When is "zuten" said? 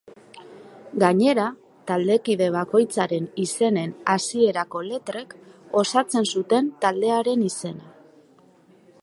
6.35-6.75